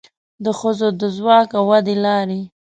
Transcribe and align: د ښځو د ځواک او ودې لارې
د 0.43 0.45
ښځو 0.59 0.87
د 1.01 1.01
ځواک 1.17 1.49
او 1.59 1.63
ودې 1.69 1.95
لارې 2.05 2.41